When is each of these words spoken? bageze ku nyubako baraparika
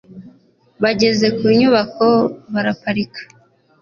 bageze 0.83 1.27
ku 1.37 1.45
nyubako 1.57 2.07
baraparika 2.53 3.21